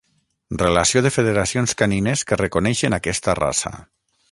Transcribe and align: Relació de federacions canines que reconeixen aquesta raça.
Relació 0.61 1.03
de 1.07 1.11
federacions 1.17 1.77
canines 1.83 2.25
que 2.31 2.41
reconeixen 2.43 2.99
aquesta 3.01 3.37
raça. 3.45 3.75